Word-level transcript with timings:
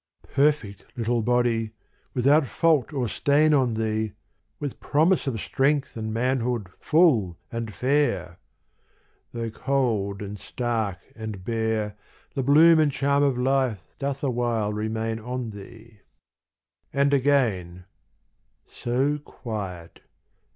Perfect 0.33 0.85
little 0.97 1.21
body, 1.21 1.73
without 2.15 2.47
fault 2.47 2.91
or 2.91 3.07
stain 3.07 3.53
on 3.53 3.75
thee, 3.75 4.13
With 4.59 4.79
promise 4.79 5.27
of 5.27 5.39
strength 5.39 5.95
and 5.95 6.11
manhood 6.11 6.69
full 6.79 7.37
and 7.51 7.71
fair! 7.71 8.39
Though 9.31 9.51
cold 9.51 10.23
and 10.23 10.39
stark 10.39 10.97
and 11.15 11.43
bare, 11.45 11.97
The 12.33 12.41
bloom 12.41 12.79
and 12.79 12.91
the 12.91 12.95
charm 12.95 13.21
of 13.21 13.37
life 13.37 13.95
doth 13.99 14.23
awhile 14.23 14.73
remain 14.73 15.19
on 15.19 15.51
thee. 15.51 15.99
And 16.91 17.13
again: 17.13 17.85
So 18.67 19.19
quiet! 19.19 19.99